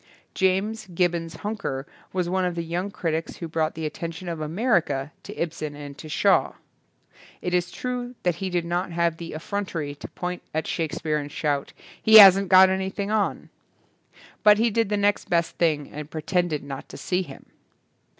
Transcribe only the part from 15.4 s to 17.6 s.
thing and pretended not to see him.